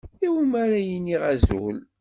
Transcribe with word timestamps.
Iwumi 0.25 0.55
ara 0.63 0.79
iniɣ 0.95 1.21
azul? 1.33 1.77